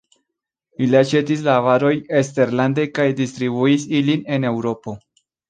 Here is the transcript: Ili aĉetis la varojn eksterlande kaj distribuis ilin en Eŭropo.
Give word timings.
Ili 0.85 0.97
aĉetis 1.01 1.43
la 1.47 1.57
varojn 1.65 2.01
eksterlande 2.21 2.87
kaj 2.97 3.07
distribuis 3.21 3.87
ilin 4.01 4.27
en 4.39 4.51
Eŭropo. 4.55 4.97